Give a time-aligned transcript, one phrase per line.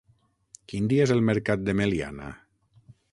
[0.71, 2.31] Quin dia és el mercat de Meliana?